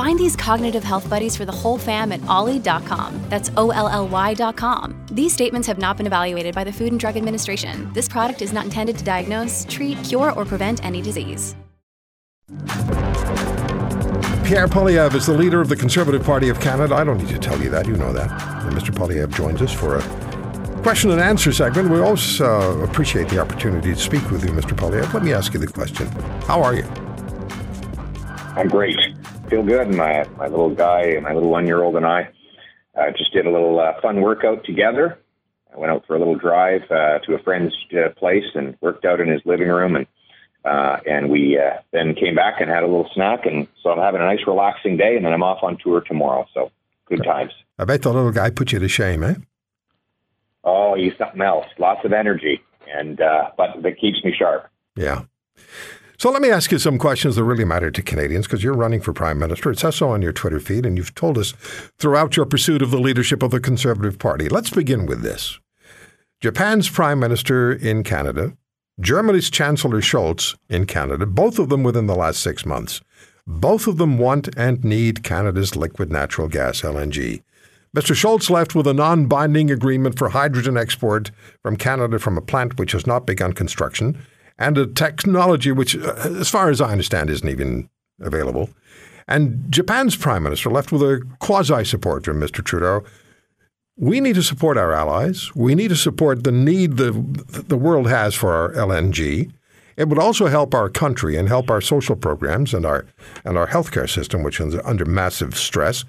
Find 0.00 0.18
these 0.18 0.34
cognitive 0.34 0.82
health 0.82 1.10
buddies 1.10 1.36
for 1.36 1.44
the 1.44 1.52
whole 1.52 1.76
fam 1.76 2.10
at 2.10 2.26
olly.com. 2.26 3.20
That's 3.28 3.50
O 3.58 3.68
L 3.68 3.86
L 3.86 4.08
Y.com. 4.08 4.98
These 5.12 5.34
statements 5.34 5.68
have 5.68 5.76
not 5.76 5.98
been 5.98 6.06
evaluated 6.06 6.54
by 6.54 6.64
the 6.64 6.72
Food 6.72 6.92
and 6.92 6.98
Drug 6.98 7.18
Administration. 7.18 7.92
This 7.92 8.08
product 8.08 8.40
is 8.40 8.50
not 8.50 8.64
intended 8.64 8.96
to 8.96 9.04
diagnose, 9.04 9.66
treat, 9.68 10.02
cure, 10.02 10.32
or 10.32 10.46
prevent 10.46 10.82
any 10.86 11.02
disease. 11.02 11.54
Pierre 14.42 14.68
Poilievre 14.68 15.16
is 15.16 15.26
the 15.26 15.34
leader 15.34 15.60
of 15.60 15.68
the 15.68 15.76
Conservative 15.76 16.24
Party 16.24 16.48
of 16.48 16.58
Canada. 16.60 16.94
I 16.94 17.04
don't 17.04 17.18
need 17.18 17.28
to 17.28 17.38
tell 17.38 17.60
you 17.60 17.68
that. 17.68 17.86
You 17.86 17.98
know 17.98 18.14
that. 18.14 18.30
And 18.64 18.74
Mr. 18.74 18.94
Poilievre 18.94 19.34
joins 19.34 19.60
us 19.60 19.70
for 19.70 19.98
a 19.98 20.82
question 20.82 21.10
and 21.10 21.20
answer 21.20 21.52
segment. 21.52 21.90
We 21.90 22.00
always 22.00 22.40
uh, 22.40 22.86
appreciate 22.88 23.28
the 23.28 23.38
opportunity 23.38 23.92
to 23.92 24.00
speak 24.00 24.30
with 24.30 24.46
you, 24.46 24.52
Mr. 24.52 24.74
Poilievre. 24.74 25.12
Let 25.12 25.24
me 25.24 25.34
ask 25.34 25.52
you 25.52 25.60
the 25.60 25.66
question 25.66 26.06
How 26.46 26.62
are 26.62 26.74
you? 26.74 26.84
I'm 28.56 28.68
great. 28.68 28.96
Feel 29.50 29.64
good. 29.64 29.92
My, 29.92 30.24
my 30.38 30.46
little 30.46 30.72
guy, 30.72 31.18
my 31.20 31.34
little 31.34 31.50
one 31.50 31.66
year 31.66 31.82
old, 31.82 31.96
and 31.96 32.06
I 32.06 32.30
uh, 32.94 33.10
just 33.18 33.32
did 33.32 33.46
a 33.46 33.50
little 33.50 33.80
uh, 33.80 34.00
fun 34.00 34.20
workout 34.20 34.64
together. 34.64 35.18
I 35.74 35.76
went 35.76 35.92
out 35.92 36.06
for 36.06 36.14
a 36.14 36.18
little 36.18 36.36
drive 36.36 36.82
uh, 36.90 37.18
to 37.18 37.34
a 37.34 37.42
friend's 37.42 37.74
uh, 37.92 38.10
place 38.10 38.44
and 38.54 38.76
worked 38.80 39.04
out 39.04 39.20
in 39.20 39.28
his 39.28 39.42
living 39.44 39.68
room 39.68 39.96
and 39.96 40.06
uh, 40.64 40.98
and 41.06 41.30
we 41.30 41.58
uh, 41.58 41.80
then 41.92 42.14
came 42.14 42.34
back 42.34 42.60
and 42.60 42.68
had 42.68 42.82
a 42.82 42.86
little 42.86 43.08
snack, 43.14 43.46
and 43.46 43.66
so 43.82 43.90
I'm 43.90 43.98
having 43.98 44.20
a 44.20 44.24
nice, 44.24 44.46
relaxing 44.46 44.96
day, 44.96 45.16
and 45.16 45.24
then 45.24 45.32
I'm 45.32 45.42
off 45.42 45.62
on 45.62 45.78
tour 45.82 46.02
tomorrow. 46.02 46.46
So 46.52 46.70
good 47.06 47.24
times. 47.24 47.52
I 47.78 47.84
bet 47.84 48.02
the 48.02 48.12
little 48.12 48.30
guy 48.30 48.50
put 48.50 48.72
you 48.72 48.78
to 48.78 48.88
shame, 48.88 49.22
eh? 49.22 49.34
Oh, 50.62 50.94
he's 50.94 51.16
something 51.16 51.40
else. 51.40 51.66
Lots 51.78 52.04
of 52.04 52.12
energy, 52.12 52.62
and 52.86 53.20
uh, 53.20 53.50
but 53.56 53.82
that 53.82 53.98
keeps 53.98 54.22
me 54.22 54.34
sharp. 54.38 54.68
Yeah. 54.94 55.22
So 56.20 56.30
let 56.30 56.42
me 56.42 56.50
ask 56.50 56.70
you 56.70 56.78
some 56.78 56.98
questions 56.98 57.36
that 57.36 57.44
really 57.44 57.64
matter 57.64 57.90
to 57.90 58.02
Canadians 58.02 58.46
because 58.46 58.62
you're 58.62 58.74
running 58.74 59.00
for 59.00 59.14
Prime 59.14 59.38
Minister. 59.38 59.70
It 59.70 59.78
says 59.78 59.96
so 59.96 60.10
on 60.10 60.20
your 60.20 60.34
Twitter 60.34 60.60
feed, 60.60 60.84
and 60.84 60.98
you've 60.98 61.14
told 61.14 61.38
us 61.38 61.52
throughout 61.98 62.36
your 62.36 62.44
pursuit 62.44 62.82
of 62.82 62.90
the 62.90 63.00
leadership 63.00 63.42
of 63.42 63.50
the 63.50 63.58
Conservative 63.58 64.18
Party. 64.18 64.46
Let's 64.46 64.68
begin 64.68 65.06
with 65.06 65.22
this. 65.22 65.58
Japan's 66.42 66.90
Prime 66.90 67.18
Minister 67.20 67.72
in 67.72 68.02
Canada 68.02 68.54
Germany's 69.00 69.48
Chancellor 69.48 70.02
Scholz 70.02 70.58
in 70.68 70.84
Canada, 70.84 71.24
both 71.24 71.58
of 71.58 71.70
them 71.70 71.82
within 71.82 72.06
the 72.06 72.14
last 72.14 72.42
six 72.42 72.66
months, 72.66 73.00
both 73.46 73.86
of 73.86 73.96
them 73.96 74.18
want 74.18 74.50
and 74.58 74.84
need 74.84 75.24
Canada's 75.24 75.74
liquid 75.74 76.12
natural 76.12 76.48
gas, 76.48 76.82
LNG. 76.82 77.42
Mr. 77.96 78.14
Scholz 78.14 78.50
left 78.50 78.74
with 78.74 78.86
a 78.86 78.92
non 78.92 79.24
binding 79.24 79.70
agreement 79.70 80.18
for 80.18 80.28
hydrogen 80.28 80.76
export 80.76 81.30
from 81.62 81.78
Canada 81.78 82.18
from 82.18 82.36
a 82.36 82.42
plant 82.42 82.78
which 82.78 82.92
has 82.92 83.06
not 83.06 83.26
begun 83.26 83.54
construction 83.54 84.20
and 84.60 84.78
a 84.78 84.86
technology 84.86 85.72
which, 85.72 85.96
uh, 85.96 86.14
as 86.38 86.48
far 86.48 86.70
as 86.70 86.80
I 86.80 86.92
understand, 86.92 87.30
isn't 87.30 87.48
even 87.48 87.90
available. 88.20 88.70
And 89.26 89.64
Japan's 89.70 90.14
prime 90.14 90.44
minister 90.44 90.70
left 90.70 90.92
with 90.92 91.02
a 91.02 91.22
quasi 91.40 91.84
support 91.84 92.24
from 92.24 92.40
Mr. 92.40 92.64
Trudeau 92.64 93.04
we 94.00 94.18
need 94.18 94.34
to 94.34 94.42
support 94.42 94.78
our 94.78 94.92
allies. 94.92 95.54
We 95.54 95.74
need 95.74 95.88
to 95.88 95.96
support 95.96 96.42
the 96.42 96.50
need 96.50 96.96
the, 96.96 97.12
the 97.12 97.76
world 97.76 98.08
has 98.08 98.34
for 98.34 98.54
our 98.54 98.72
LNG. 98.72 99.52
It 99.98 100.08
would 100.08 100.18
also 100.18 100.46
help 100.46 100.74
our 100.74 100.88
country 100.88 101.36
and 101.36 101.48
help 101.48 101.70
our 101.70 101.82
social 101.82 102.16
programs 102.16 102.72
and 102.72 102.86
our 102.86 103.06
and 103.44 103.58
our 103.58 103.66
healthcare 103.66 104.08
system, 104.08 104.42
which 104.42 104.58
is 104.58 104.74
under 104.84 105.04
massive 105.04 105.54
stress. 105.54 106.06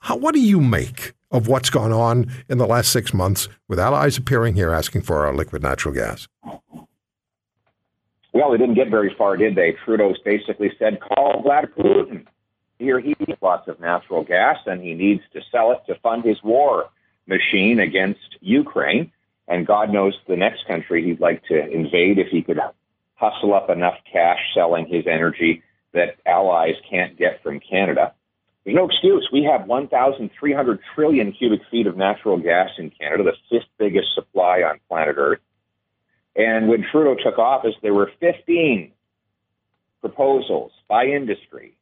How, 0.00 0.16
what 0.16 0.34
do 0.34 0.40
you 0.40 0.60
make 0.60 1.14
of 1.30 1.48
what's 1.48 1.70
gone 1.70 1.92
on 1.92 2.30
in 2.50 2.58
the 2.58 2.66
last 2.66 2.92
six 2.92 3.14
months 3.14 3.48
with 3.66 3.78
allies 3.78 4.18
appearing 4.18 4.54
here 4.54 4.74
asking 4.74 5.00
for 5.00 5.24
our 5.24 5.34
liquid 5.34 5.62
natural 5.62 5.94
gas? 5.94 6.28
Well, 8.32 8.50
they 8.50 8.58
didn't 8.58 8.74
get 8.74 8.90
very 8.90 9.14
far, 9.16 9.36
did 9.36 9.54
they? 9.54 9.76
Trudeau 9.84 10.14
basically 10.24 10.72
said, 10.78 11.00
"Call 11.00 11.42
Vladimir 11.42 11.74
Putin. 11.76 12.26
Here 12.78 12.98
he 12.98 13.14
needs 13.18 13.40
lots 13.42 13.68
of 13.68 13.78
natural 13.78 14.24
gas, 14.24 14.58
and 14.66 14.82
he 14.82 14.94
needs 14.94 15.22
to 15.34 15.40
sell 15.50 15.72
it 15.72 15.80
to 15.86 15.94
fund 16.00 16.24
his 16.24 16.42
war." 16.42 16.88
machine 17.26 17.80
against 17.80 18.36
Ukraine. 18.40 19.10
And 19.48 19.66
God 19.66 19.92
knows 19.92 20.14
the 20.28 20.36
next 20.36 20.66
country 20.66 21.04
he'd 21.04 21.20
like 21.20 21.44
to 21.46 21.68
invade 21.70 22.18
if 22.18 22.28
he 22.28 22.42
could 22.42 22.58
hustle 23.14 23.54
up 23.54 23.70
enough 23.70 23.98
cash 24.10 24.38
selling 24.54 24.86
his 24.86 25.06
energy 25.06 25.62
that 25.92 26.16
allies 26.26 26.74
can't 26.88 27.18
get 27.18 27.42
from 27.42 27.60
Canada. 27.60 28.12
There's 28.64 28.76
no 28.76 28.86
excuse. 28.86 29.28
We 29.32 29.42
have 29.44 29.66
1,300 29.66 30.78
trillion 30.94 31.32
cubic 31.32 31.60
feet 31.70 31.86
of 31.86 31.96
natural 31.96 32.38
gas 32.38 32.70
in 32.78 32.90
Canada, 32.90 33.24
the 33.24 33.36
fifth 33.50 33.68
biggest 33.78 34.14
supply 34.14 34.62
on 34.62 34.80
planet 34.88 35.16
Earth. 35.18 35.40
And 36.34 36.68
when 36.68 36.84
Trudeau 36.90 37.16
took 37.22 37.38
office, 37.38 37.74
there 37.82 37.94
were 37.94 38.10
15 38.20 38.92
proposals 40.00 40.72
by 40.88 41.04
industry 41.04 41.76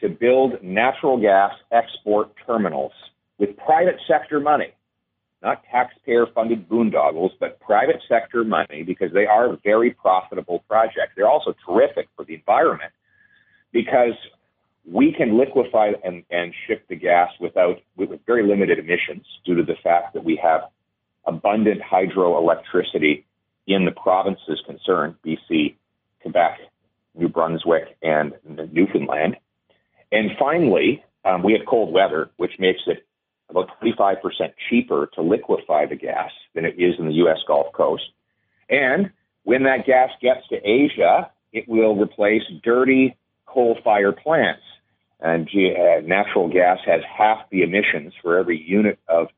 to 0.00 0.08
build 0.08 0.62
natural 0.62 1.20
gas 1.20 1.52
export 1.72 2.32
terminals 2.46 2.92
with 3.38 3.56
private 3.56 3.96
sector 4.06 4.40
money 4.40 4.72
not 5.42 5.62
taxpayer 5.70 6.26
funded 6.34 6.68
boondoggles, 6.68 7.30
but 7.38 7.60
private 7.60 8.02
sector 8.08 8.44
money 8.44 8.82
because 8.82 9.12
they 9.12 9.26
are 9.26 9.56
very 9.62 9.92
profitable 9.92 10.64
projects. 10.68 11.12
They're 11.16 11.28
also 11.28 11.54
terrific 11.66 12.08
for 12.16 12.24
the 12.24 12.34
environment 12.34 12.92
because 13.72 14.14
we 14.90 15.12
can 15.12 15.38
liquefy 15.38 15.92
and, 16.02 16.24
and 16.30 16.52
ship 16.66 16.84
the 16.88 16.96
gas 16.96 17.30
without 17.40 17.76
with 17.96 18.10
very 18.26 18.46
limited 18.46 18.78
emissions 18.78 19.26
due 19.44 19.54
to 19.54 19.62
the 19.62 19.76
fact 19.82 20.14
that 20.14 20.24
we 20.24 20.40
have 20.42 20.62
abundant 21.24 21.80
hydroelectricity 21.82 23.24
in 23.68 23.84
the 23.84 23.90
provinces 23.92 24.60
concerned, 24.66 25.14
BC, 25.24 25.74
Quebec, 26.22 26.58
New 27.14 27.28
Brunswick, 27.28 27.96
and 28.02 28.32
Newfoundland. 28.72 29.36
And 30.10 30.30
finally, 30.38 31.04
um, 31.24 31.42
we 31.42 31.52
have 31.52 31.66
cold 31.66 31.92
weather, 31.92 32.30
which 32.38 32.52
makes 32.58 32.80
it 32.86 33.06
about 33.50 33.68
25% 33.82 34.16
cheaper 34.68 35.08
to 35.14 35.22
liquefy 35.22 35.86
the 35.86 35.96
gas 35.96 36.30
than 36.54 36.64
it 36.64 36.74
is 36.78 36.94
in 36.98 37.06
the 37.06 37.14
U.S. 37.14 37.38
Gulf 37.46 37.72
Coast. 37.72 38.04
And 38.70 39.10
when 39.44 39.64
that 39.64 39.86
gas 39.86 40.10
gets 40.20 40.46
to 40.48 40.56
Asia, 40.56 41.30
it 41.52 41.68
will 41.68 41.96
replace 41.96 42.42
dirty 42.62 43.16
coal 43.46 43.78
fired 43.84 44.16
plants. 44.16 44.62
And 45.20 45.48
uh, 45.48 46.00
natural 46.04 46.48
gas 46.48 46.78
has 46.86 47.00
half 47.04 47.38
the 47.50 47.62
emissions 47.62 48.14
for 48.22 48.38
every 48.38 48.60
unit 48.60 48.98
of 49.08 49.28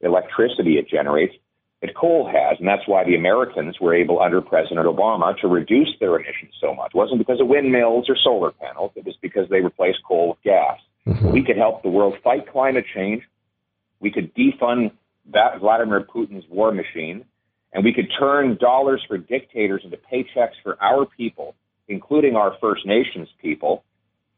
electricity 0.00 0.78
it 0.78 0.88
generates 0.88 1.34
that 1.82 1.94
coal 1.94 2.26
has. 2.26 2.58
And 2.58 2.66
that's 2.66 2.86
why 2.86 3.04
the 3.04 3.14
Americans 3.14 3.76
were 3.80 3.94
able, 3.94 4.20
under 4.20 4.40
President 4.40 4.86
Obama, 4.86 5.38
to 5.40 5.48
reduce 5.48 5.90
their 6.00 6.16
emissions 6.16 6.52
so 6.60 6.74
much. 6.74 6.92
It 6.94 6.96
wasn't 6.96 7.18
because 7.18 7.40
of 7.40 7.48
windmills 7.48 8.08
or 8.08 8.16
solar 8.22 8.52
panels, 8.52 8.92
it 8.96 9.04
was 9.04 9.16
because 9.20 9.48
they 9.50 9.60
replaced 9.60 9.98
coal 10.06 10.30
with 10.30 10.42
gas. 10.42 10.78
Mm-hmm. 11.06 11.30
We 11.30 11.44
could 11.44 11.56
help 11.56 11.82
the 11.82 11.88
world 11.88 12.14
fight 12.24 12.50
climate 12.50 12.84
change 12.94 13.22
we 14.00 14.10
could 14.10 14.34
defund 14.34 14.92
that 15.32 15.60
Vladimir 15.60 16.02
Putin's 16.02 16.44
war 16.48 16.72
machine, 16.72 17.24
and 17.72 17.84
we 17.84 17.92
could 17.92 18.08
turn 18.18 18.56
dollars 18.60 19.04
for 19.06 19.18
dictators 19.18 19.82
into 19.84 19.96
paychecks 19.96 20.54
for 20.62 20.80
our 20.82 21.06
people, 21.06 21.54
including 21.88 22.36
our 22.36 22.56
First 22.60 22.86
Nations 22.86 23.28
people, 23.40 23.84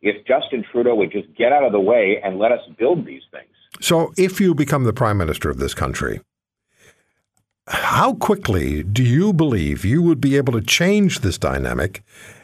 if 0.00 0.25
Justin 0.26 0.65
Trudeau 0.70 0.94
would 0.94 1.12
just 1.12 1.28
get 1.37 1.53
out 1.53 1.65
of 1.65 1.72
the 1.72 1.81
way 1.81 2.20
and 2.22 2.38
let 2.38 2.53
us 2.53 2.60
build 2.78 3.05
these 3.05 3.22
things. 3.31 3.50
So, 3.81 4.12
if 4.16 4.41
you 4.41 4.55
become 4.55 4.84
the 4.84 4.93
prime 4.93 5.19
minister 5.19 5.50
of 5.50 5.59
this 5.59 5.75
country, 5.75 6.20
how 7.69 8.15
quickly 8.15 8.82
do 8.82 9.03
you 9.03 9.32
believe 9.32 9.85
you 9.85 10.03
would 10.03 10.20
be 10.20 10.37
able 10.37 10.53
to 10.55 10.62
change 10.62 11.20
this 11.20 11.38
dynamic 11.38 12.03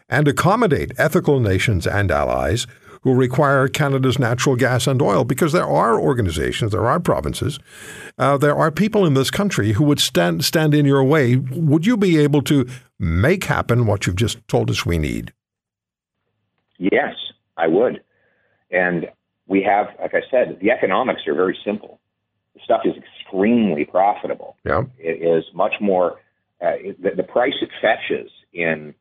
and 0.09 0.29
accommodate 0.29 0.93
ethical 0.99 1.41
nations 1.41 1.87
and 1.87 2.11
allies 2.11 2.67
who 3.03 3.15
require 3.15 3.69
Canada's 3.69 4.19
natural 4.19 4.57
gas 4.57 4.87
and 4.87 5.01
oil 5.01 5.25
because 5.25 5.53
there 5.53 5.67
are 5.67 5.99
organizations, 6.01 6.73
there 6.73 6.87
are 6.87 6.99
provinces, 7.01 7.59
uh, 8.19 8.37
there 8.37 8.57
are 8.57 8.71
people 8.71 9.05
in 9.05 9.15
this 9.15 9.31
country 9.31 9.73
who 9.73 9.85
would 9.85 10.01
stand 10.01 10.45
stand 10.45 10.75
in 10.75 10.87
your 10.87 11.05
way. 11.05 11.37
Would 11.37 11.87
you 11.87 11.97
be 11.97 12.19
able 12.19 12.43
to 12.43 12.67
make 12.99 13.45
happen 13.45 13.87
what 13.87 14.07
you've 14.07 14.17
just 14.17 14.47
told 14.49 14.71
us 14.71 14.87
we 14.87 14.99
need? 14.99 15.33
Yes, 16.79 17.15
I 17.57 17.67
would. 17.67 18.03
And 18.71 19.07
we 19.47 19.63
have, 19.63 19.89
like 20.01 20.15
I 20.15 20.23
said, 20.31 20.59
the 20.61 20.71
economics 20.71 21.23
are 21.27 21.35
very 21.35 21.57
simple. 21.65 22.01
The 22.55 22.61
stuff 22.65 22.83
is 22.85 22.95
extremely 23.25 23.85
profitable. 23.85 24.57
Yeah. 24.65 24.83
It 24.99 25.23
is 25.23 25.45
much 25.55 25.75
more, 25.81 26.21
uh, 26.61 26.73
the, 27.01 27.11
the 27.17 27.23
price 27.23 27.55
it 27.61 27.71
fetches 27.81 28.31
in 28.53 28.95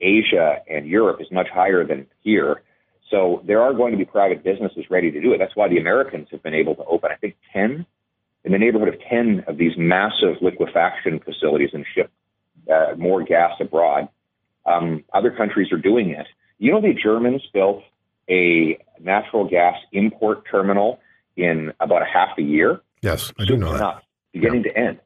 Asia 0.00 0.58
and 0.68 0.86
Europe 0.86 1.20
is 1.20 1.28
much 1.30 1.48
higher 1.48 1.84
than 1.86 2.06
here. 2.22 2.62
So 3.10 3.42
there 3.46 3.62
are 3.62 3.72
going 3.72 3.92
to 3.92 3.98
be 3.98 4.04
private 4.04 4.42
businesses 4.42 4.84
ready 4.90 5.10
to 5.10 5.20
do 5.20 5.32
it. 5.32 5.38
That's 5.38 5.54
why 5.54 5.68
the 5.68 5.78
Americans 5.78 6.28
have 6.32 6.42
been 6.42 6.54
able 6.54 6.74
to 6.74 6.84
open, 6.84 7.10
I 7.12 7.16
think, 7.16 7.36
10 7.52 7.86
in 8.44 8.52
the 8.52 8.58
neighborhood 8.58 8.88
of 8.88 9.00
10 9.08 9.44
of 9.46 9.58
these 9.58 9.72
massive 9.76 10.36
liquefaction 10.40 11.20
facilities 11.20 11.70
and 11.72 11.84
ship 11.94 12.10
uh, 12.72 12.94
more 12.96 13.22
gas 13.22 13.52
abroad. 13.60 14.08
Um, 14.64 15.04
other 15.12 15.30
countries 15.30 15.70
are 15.72 15.78
doing 15.78 16.10
it. 16.10 16.26
You 16.58 16.72
know, 16.72 16.80
the 16.80 16.94
Germans 16.94 17.42
built 17.52 17.82
a 18.28 18.78
natural 19.00 19.48
gas 19.48 19.76
import 19.92 20.44
terminal 20.50 20.98
in 21.36 21.72
about 21.78 22.02
a 22.02 22.06
half 22.06 22.38
a 22.38 22.42
year. 22.42 22.80
Yes, 23.02 23.32
I 23.38 23.44
do 23.44 23.56
know 23.56 23.72
that. 23.72 23.76
Enough, 23.76 24.02
beginning 24.32 24.64
yeah. 24.64 24.72
to 24.72 24.78
end. 24.78 25.00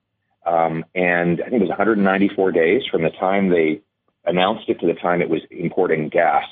Um, 0.46 0.84
and 0.94 1.40
I 1.40 1.50
think 1.50 1.62
it 1.62 1.68
was 1.68 1.68
194 1.68 2.52
days 2.52 2.82
from 2.90 3.02
the 3.02 3.10
time 3.10 3.50
they 3.50 3.82
announced 4.24 4.68
it 4.68 4.80
to 4.80 4.86
the 4.86 4.94
time 4.94 5.22
it 5.22 5.28
was 5.28 5.42
importing 5.50 6.08
gas. 6.08 6.44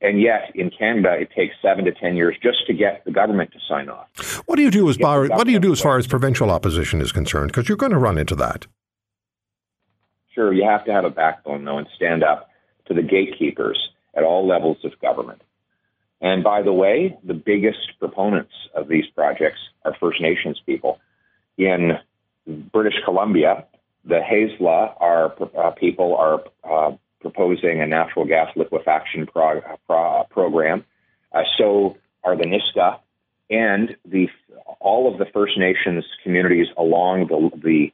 And 0.00 0.20
yet, 0.20 0.52
in 0.54 0.70
Canada, 0.70 1.16
it 1.18 1.30
takes 1.34 1.54
seven 1.60 1.84
to 1.86 1.92
ten 1.92 2.14
years 2.14 2.36
just 2.40 2.64
to 2.68 2.72
get 2.72 3.04
the 3.04 3.10
government 3.10 3.50
to 3.52 3.58
sign 3.68 3.88
off. 3.88 4.06
What 4.46 4.54
do 4.54 4.62
you 4.62 4.70
do 4.70 4.88
as 4.88 4.96
far 4.96 5.26
what 5.26 5.46
do 5.46 5.52
you 5.52 5.58
do 5.58 5.72
as 5.72 5.80
far 5.80 5.98
as 5.98 6.06
provincial 6.06 6.50
opposition 6.50 7.00
is 7.00 7.10
concerned? 7.10 7.50
Because 7.50 7.68
you're 7.68 7.76
going 7.76 7.90
to 7.90 7.98
run 7.98 8.16
into 8.16 8.36
that. 8.36 8.68
Sure, 10.32 10.52
you 10.52 10.64
have 10.64 10.84
to 10.84 10.92
have 10.92 11.04
a 11.04 11.10
backbone 11.10 11.64
though 11.64 11.78
and 11.78 11.88
stand 11.96 12.22
up 12.22 12.50
to 12.86 12.94
the 12.94 13.02
gatekeepers 13.02 13.90
at 14.14 14.22
all 14.22 14.46
levels 14.46 14.78
of 14.84 14.92
government. 15.00 15.42
And 16.20 16.42
by 16.42 16.62
the 16.62 16.72
way, 16.72 17.16
the 17.24 17.34
biggest 17.34 17.98
proponents 17.98 18.52
of 18.74 18.88
these 18.88 19.04
projects 19.14 19.58
are 19.84 19.94
First 20.00 20.20
Nations 20.20 20.60
people. 20.64 20.98
In 21.58 21.98
British 22.46 22.94
Columbia, 23.04 23.66
the 24.04 24.20
Haisla 24.20 24.94
are, 25.00 25.34
uh, 25.56 25.70
people 25.72 26.16
are 26.16 26.42
uh, 26.64 26.96
proposing 27.20 27.80
a 27.80 27.86
natural 27.86 28.26
gas 28.26 28.48
liquefaction 28.56 29.26
pro- 29.26 29.62
pro- 29.86 30.24
program. 30.30 30.84
Uh, 31.32 31.42
so 31.58 31.96
are 32.22 32.36
the 32.36 32.44
Nisga'a 32.44 32.98
and 33.50 33.96
the 34.04 34.28
all 34.80 35.10
of 35.10 35.18
the 35.18 35.26
First 35.32 35.58
Nations 35.58 36.04
communities 36.22 36.66
along 36.76 37.26
the, 37.28 37.50
the 37.62 37.92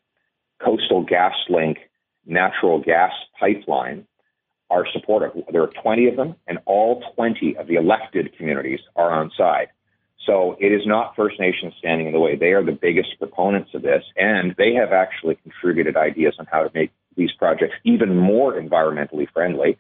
coastal 0.65 1.03
gas 1.03 1.35
link 1.49 1.79
natural 2.27 2.81
gas 2.81 3.13
pipeline 3.39 4.07
are 4.71 4.87
supportive. 4.93 5.33
There 5.53 5.63
are 5.63 5.73
20 5.83 6.09
of 6.09 6.17
them, 6.17 6.37
and 6.47 6.59
all 6.65 7.03
20 7.17 7.57
of 7.57 7.67
the 7.67 7.75
elected 7.75 8.37
communities 8.37 8.81
are 8.97 9.11
on 9.11 9.31
side. 9.37 9.69
So 10.27 10.57
it 10.61 10.73
is 10.73 10.83
not 10.87 11.17
First 11.17 11.41
Nations 11.41 11.75
standing 11.79 12.07
in 12.07 12.13
the 12.13 12.21
way. 12.21 12.37
They 12.37 12.53
are 12.53 12.65
the 12.65 12.73
biggest 12.73 13.19
proponents 13.19 13.71
of 13.75 13.83
this, 13.83 14.05
and 14.17 14.55
they 14.57 14.75
have 14.75 14.93
actually 14.93 15.37
contributed 15.37 15.97
ideas 15.97 16.35
on 16.39 16.47
how 16.47 16.63
to 16.63 16.71
make 16.75 16.93
these 17.17 17.33
projects 17.39 17.75
even 17.85 18.17
more 18.17 18.53
environmentally 18.55 19.27
friendly. 19.33 19.79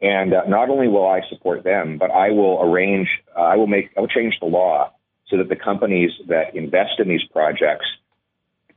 And 0.00 0.34
uh, 0.34 0.42
not 0.46 0.68
only 0.68 0.88
will 0.88 1.06
I 1.06 1.20
support 1.28 1.64
them, 1.64 1.96
but 1.98 2.10
I 2.10 2.30
will 2.30 2.60
arrange, 2.62 3.08
uh, 3.36 3.40
I 3.40 3.56
will 3.56 3.66
make, 3.66 3.90
I 3.96 4.00
will 4.00 4.08
change 4.08 4.34
the 4.40 4.46
law 4.46 4.92
so 5.28 5.36
that 5.38 5.48
the 5.48 5.56
companies 5.56 6.10
that 6.28 6.54
invest 6.54 6.98
in 6.98 7.08
these 7.08 7.24
projects 7.32 7.86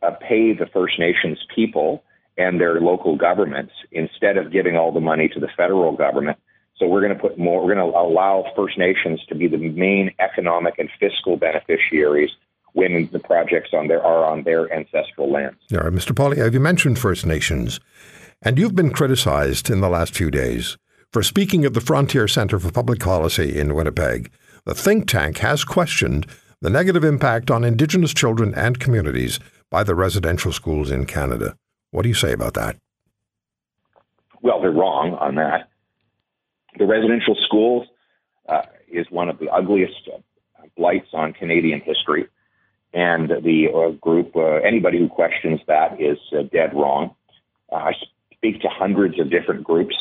uh, 0.01 0.11
pay 0.11 0.53
the 0.53 0.65
First 0.71 0.99
Nations 0.99 1.37
people 1.53 2.03
and 2.41 2.59
their 2.59 2.81
local 2.81 3.15
governments 3.15 3.73
instead 3.91 4.37
of 4.37 4.51
giving 4.51 4.75
all 4.75 4.91
the 4.91 4.99
money 4.99 5.27
to 5.29 5.39
the 5.39 5.49
federal 5.55 5.95
government. 5.95 6.37
So 6.77 6.87
we're 6.87 7.01
going 7.01 7.15
to 7.15 7.19
put 7.19 7.37
more, 7.37 7.63
we're 7.63 7.75
going 7.75 7.91
to 7.91 7.97
allow 7.97 8.45
First 8.55 8.77
Nations 8.77 9.23
to 9.29 9.35
be 9.35 9.47
the 9.47 9.57
main 9.57 10.11
economic 10.19 10.79
and 10.79 10.89
fiscal 10.99 11.37
beneficiaries 11.37 12.31
when 12.73 13.09
the 13.11 13.19
projects 13.19 13.69
on 13.73 13.87
their 13.87 14.03
are 14.03 14.25
on 14.25 14.43
their 14.43 14.73
ancestral 14.73 15.31
lands. 15.31 15.59
Yeah, 15.69 15.81
Mr. 15.81 16.37
have 16.37 16.53
you 16.53 16.59
mentioned 16.59 16.97
First 16.97 17.25
Nations, 17.25 17.79
and 18.41 18.57
you've 18.57 18.75
been 18.75 18.91
criticized 18.91 19.69
in 19.69 19.81
the 19.81 19.89
last 19.89 20.15
few 20.15 20.31
days 20.31 20.77
for 21.11 21.21
speaking 21.21 21.65
at 21.65 21.73
the 21.73 21.81
Frontier 21.81 22.27
Center 22.27 22.57
for 22.57 22.71
Public 22.71 22.99
Policy 22.99 23.59
in 23.59 23.75
Winnipeg. 23.75 24.31
The 24.65 24.73
think 24.73 25.07
tank 25.07 25.39
has 25.39 25.63
questioned 25.63 26.25
the 26.61 26.69
negative 26.69 27.03
impact 27.03 27.51
on 27.51 27.63
Indigenous 27.63 28.13
children 28.13 28.53
and 28.55 28.79
communities 28.79 29.39
by 29.69 29.83
the 29.83 29.95
residential 29.95 30.51
schools 30.51 30.89
in 30.89 31.05
Canada. 31.05 31.55
What 31.91 32.03
do 32.03 32.09
you 32.09 32.15
say 32.15 32.31
about 32.31 32.53
that? 32.55 32.77
Well, 34.41 34.61
they're 34.61 34.71
wrong 34.71 35.13
on 35.19 35.35
that. 35.35 35.69
The 36.79 36.85
residential 36.85 37.35
schools 37.45 37.87
uh, 38.47 38.63
is 38.91 39.05
one 39.09 39.29
of 39.29 39.39
the 39.39 39.49
ugliest 39.49 40.09
uh, 40.11 40.19
blights 40.77 41.09
on 41.13 41.33
Canadian 41.33 41.81
history. 41.81 42.27
And 42.93 43.29
the 43.29 43.67
uh, 43.73 43.91
group, 44.01 44.35
uh, 44.35 44.55
anybody 44.55 44.99
who 44.99 45.07
questions 45.07 45.59
that 45.67 46.01
is 46.01 46.17
uh, 46.33 46.43
dead 46.51 46.73
wrong. 46.73 47.15
Uh, 47.71 47.75
I 47.75 47.91
speak 48.33 48.61
to 48.61 48.69
hundreds 48.69 49.19
of 49.19 49.29
different 49.29 49.63
groups 49.63 49.95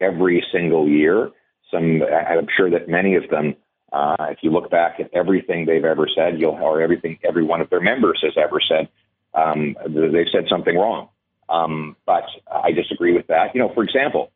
every 0.00 0.44
single 0.52 0.88
year. 0.88 1.30
Some, 1.70 2.02
I'm 2.02 2.46
sure 2.56 2.70
that 2.70 2.88
many 2.88 3.14
of 3.16 3.28
them, 3.28 3.54
if 3.92 4.38
you 4.42 4.50
look 4.50 4.70
back 4.70 4.98
at 5.00 5.10
everything 5.12 5.66
they've 5.66 5.84
ever 5.84 6.08
said, 6.14 6.40
you'll, 6.40 6.52
or 6.52 6.80
everything 6.80 7.18
every 7.22 7.44
one 7.44 7.60
of 7.60 7.68
their 7.68 7.80
members 7.80 8.20
has 8.22 8.32
ever 8.36 8.60
said, 8.66 8.88
um, 9.34 9.76
they've 9.86 10.26
said 10.32 10.46
something 10.48 10.76
wrong. 10.76 11.08
Um, 11.48 11.96
but 12.06 12.24
I 12.50 12.72
disagree 12.72 13.12
with 13.12 13.26
that. 13.28 13.54
You 13.54 13.60
know, 13.60 13.72
for 13.74 13.82
example, 13.82 14.30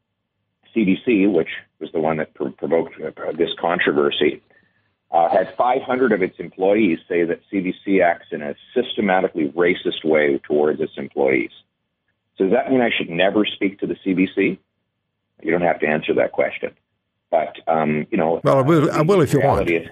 CBC, 0.74 1.30
which 1.30 1.50
was 1.80 1.90
the 1.92 2.00
one 2.00 2.16
that 2.16 2.34
provoked 2.34 2.94
uh, 3.00 3.32
this 3.32 3.50
controversy, 3.60 4.42
uh, 5.10 5.28
had 5.28 5.54
500 5.56 6.12
of 6.12 6.22
its 6.22 6.38
employees 6.38 6.98
say 7.08 7.24
that 7.24 7.40
CBC 7.52 8.02
acts 8.02 8.28
in 8.32 8.40
a 8.42 8.54
systematically 8.74 9.48
racist 9.50 10.04
way 10.04 10.38
towards 10.38 10.80
its 10.80 10.92
employees. 10.96 11.50
So 12.38 12.44
does 12.44 12.52
that 12.54 12.70
mean 12.70 12.80
I 12.80 12.90
should 12.96 13.10
never 13.10 13.44
speak 13.44 13.78
to 13.80 13.86
the 13.86 13.94
CBC? 13.94 14.58
You 15.42 15.50
don't 15.50 15.62
have 15.62 15.80
to 15.80 15.86
answer 15.86 16.14
that 16.14 16.32
question. 16.32 16.70
But, 17.30 17.56
um, 17.66 18.06
you 18.10 18.16
know. 18.16 18.40
Well, 18.42 18.58
I 18.58 18.62
will, 18.62 18.90
I 18.90 19.02
will 19.02 19.20
if 19.20 19.32
you 19.34 19.40
want. 19.40 19.68
Is, 19.68 19.86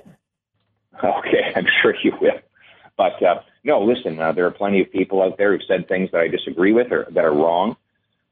okay, 1.05 1.53
I'm 1.55 1.67
sure 1.83 1.95
you 2.03 2.13
will. 2.21 2.39
But 3.01 3.23
uh, 3.23 3.41
no, 3.65 3.83
listen, 3.83 4.21
uh, 4.21 4.33
there 4.33 4.45
are 4.45 4.51
plenty 4.51 4.83
of 4.83 4.93
people 4.93 5.23
out 5.23 5.39
there 5.39 5.53
who've 5.53 5.67
said 5.67 5.89
things 5.89 6.11
that 6.13 6.21
I 6.21 6.29
disagree 6.29 6.75
with 6.75 6.93
or 6.93 7.07
that 7.13 7.25
are 7.25 7.33
wrong. 7.33 7.79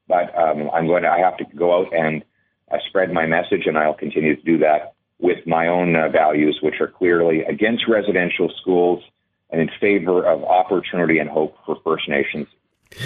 But 0.06 0.36
um, 0.36 0.68
I'm 0.74 0.86
going 0.86 1.04
to, 1.04 1.08
I 1.08 1.20
have 1.20 1.38
to 1.38 1.44
go 1.56 1.78
out 1.78 1.94
and 1.94 2.22
uh, 2.70 2.76
spread 2.86 3.10
my 3.10 3.24
message, 3.24 3.62
and 3.64 3.78
I'll 3.78 3.94
continue 3.94 4.36
to 4.36 4.42
do 4.42 4.58
that 4.58 4.92
with 5.20 5.46
my 5.46 5.68
own 5.68 5.96
uh, 5.96 6.10
values, 6.10 6.58
which 6.62 6.82
are 6.82 6.86
clearly 6.86 7.44
against 7.44 7.88
residential 7.88 8.52
schools 8.60 9.02
and 9.48 9.62
in 9.62 9.70
favor 9.80 10.22
of 10.26 10.44
opportunity 10.44 11.18
and 11.18 11.30
hope 11.30 11.56
for 11.64 11.78
First 11.82 12.06
Nations 12.06 12.46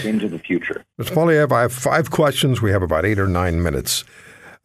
into 0.02 0.28
the 0.28 0.40
future. 0.40 0.84
Mr. 1.00 1.14
Poilievre, 1.14 1.52
I 1.52 1.60
have 1.60 1.72
five 1.72 2.10
questions. 2.10 2.60
We 2.60 2.72
have 2.72 2.82
about 2.82 3.04
eight 3.04 3.20
or 3.20 3.28
nine 3.28 3.62
minutes. 3.62 4.02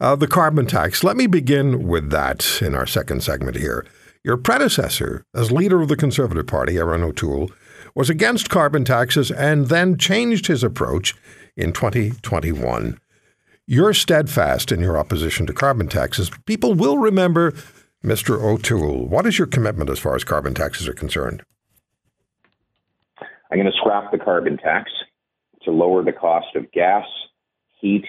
Uh, 0.00 0.16
the 0.16 0.26
carbon 0.26 0.66
tax. 0.66 1.04
Let 1.04 1.16
me 1.16 1.28
begin 1.28 1.86
with 1.86 2.10
that 2.10 2.60
in 2.60 2.74
our 2.74 2.88
second 2.88 3.22
segment 3.22 3.56
here. 3.56 3.86
Your 4.28 4.36
predecessor, 4.36 5.24
as 5.34 5.50
leader 5.50 5.80
of 5.80 5.88
the 5.88 5.96
Conservative 5.96 6.46
Party, 6.46 6.76
Erin 6.76 7.02
O'Toole, 7.02 7.50
was 7.94 8.10
against 8.10 8.50
carbon 8.50 8.84
taxes 8.84 9.30
and 9.30 9.68
then 9.68 9.96
changed 9.96 10.48
his 10.48 10.62
approach 10.62 11.16
in 11.56 11.72
2021. 11.72 12.98
You're 13.66 13.94
steadfast 13.94 14.70
in 14.70 14.80
your 14.80 14.98
opposition 14.98 15.46
to 15.46 15.54
carbon 15.54 15.88
taxes. 15.88 16.30
People 16.44 16.74
will 16.74 16.98
remember 16.98 17.52
Mr. 18.04 18.38
O'Toole. 18.38 19.06
What 19.06 19.24
is 19.24 19.38
your 19.38 19.46
commitment 19.46 19.88
as 19.88 19.98
far 19.98 20.14
as 20.14 20.24
carbon 20.24 20.52
taxes 20.52 20.86
are 20.88 20.92
concerned? 20.92 21.42
I'm 23.50 23.56
going 23.56 23.64
to 23.64 23.78
scrap 23.78 24.12
the 24.12 24.18
carbon 24.18 24.58
tax 24.58 24.90
to 25.62 25.70
lower 25.70 26.04
the 26.04 26.12
cost 26.12 26.54
of 26.54 26.70
gas, 26.72 27.06
heat, 27.80 28.04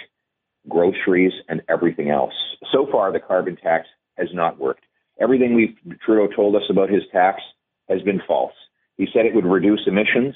groceries, 0.67 1.31
and 1.47 1.61
everything 1.69 2.09
else. 2.09 2.33
So 2.73 2.87
far, 2.91 3.13
the 3.13 3.21
carbon 3.21 3.55
tax 3.55 3.87
has 4.17 4.27
not 4.33 4.59
worked. 4.59 4.83
Everything 5.19 5.53
we've 5.53 5.75
Trudeau 6.05 6.33
told 6.33 6.55
us 6.55 6.63
about 6.69 6.89
his 6.89 7.03
tax 7.11 7.41
has 7.89 8.01
been 8.01 8.21
false. 8.27 8.53
He 8.97 9.07
said 9.13 9.25
it 9.25 9.35
would 9.35 9.45
reduce 9.45 9.81
emissions 9.87 10.35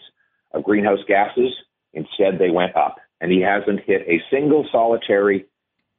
of 0.53 0.63
greenhouse 0.63 0.99
gases. 1.07 1.51
Instead, 1.93 2.39
they 2.39 2.49
went 2.49 2.75
up. 2.75 2.97
And 3.21 3.31
he 3.31 3.41
hasn't 3.41 3.81
hit 3.85 4.01
a 4.07 4.21
single 4.29 4.67
solitary 4.71 5.45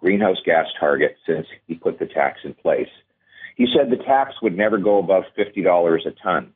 greenhouse 0.01 0.37
gas 0.45 0.67
target 0.79 1.17
since 1.27 1.47
he 1.67 1.75
put 1.75 1.99
the 1.99 2.07
tax 2.07 2.41
in 2.45 2.53
place. 2.55 2.89
He 3.57 3.67
said 3.75 3.91
the 3.91 4.05
tax 4.05 4.35
would 4.43 4.57
never 4.57 4.79
go 4.79 4.99
above 4.99 5.25
$50 5.39 6.07
a 6.07 6.11
ton, 6.23 6.53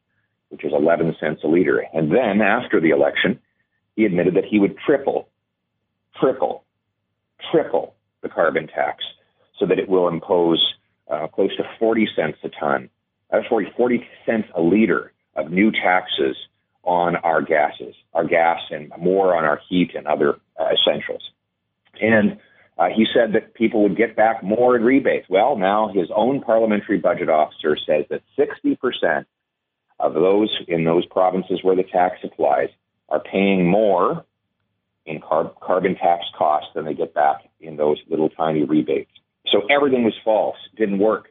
which 0.50 0.64
is 0.64 0.72
11 0.74 1.16
cents 1.20 1.40
a 1.44 1.46
liter. 1.46 1.84
And 1.94 2.10
then 2.10 2.42
after 2.42 2.80
the 2.80 2.90
election, 2.90 3.38
he 3.96 4.04
admitted 4.04 4.34
that 4.34 4.44
he 4.44 4.58
would 4.58 4.76
triple, 4.84 5.28
triple, 6.20 6.64
triple 7.50 7.94
the 8.22 8.28
carbon 8.28 8.66
tax 8.66 9.04
so 9.58 9.66
that 9.66 9.78
it 9.78 9.88
will 9.88 10.08
impose 10.08 10.62
uh, 11.10 11.26
close 11.28 11.54
to 11.56 11.64
40 11.78 12.08
cents 12.14 12.38
a 12.42 12.48
ton, 12.48 12.90
uh, 13.32 13.38
sorry, 13.48 13.72
40 13.76 14.06
cents 14.26 14.48
a 14.54 14.60
liter 14.60 15.12
of 15.34 15.50
new 15.50 15.70
taxes 15.70 16.36
on 16.84 17.16
our 17.16 17.42
gases, 17.42 17.94
our 18.14 18.26
gas, 18.26 18.60
and 18.70 18.90
more 18.98 19.36
on 19.36 19.44
our 19.44 19.60
heat 19.68 19.92
and 19.94 20.06
other 20.06 20.38
uh, 20.58 20.68
essentials. 20.72 21.22
And 22.00 22.38
uh, 22.78 22.88
he 22.94 23.06
said 23.12 23.34
that 23.34 23.54
people 23.54 23.82
would 23.82 23.96
get 23.96 24.16
back 24.16 24.42
more 24.42 24.76
in 24.76 24.82
rebates. 24.82 25.26
Well, 25.28 25.56
now 25.56 25.90
his 25.92 26.08
own 26.14 26.40
parliamentary 26.40 26.98
budget 26.98 27.28
officer 27.28 27.76
says 27.76 28.04
that 28.10 28.22
60% 28.38 29.24
of 30.00 30.14
those 30.14 30.56
in 30.68 30.84
those 30.84 31.04
provinces 31.06 31.58
where 31.62 31.74
the 31.74 31.82
tax 31.82 32.18
applies 32.22 32.68
are 33.08 33.20
paying 33.20 33.66
more 33.66 34.24
in 35.06 35.20
carbon 35.20 35.96
tax 35.96 36.24
costs 36.36 36.70
than 36.74 36.84
they 36.84 36.94
get 36.94 37.14
back 37.14 37.48
in 37.60 37.76
those 37.76 37.98
little 38.08 38.28
tiny 38.28 38.62
rebates. 38.62 39.10
So 39.50 39.62
everything 39.70 40.04
was 40.04 40.14
false, 40.24 40.56
didn't 40.76 40.98
work. 40.98 41.28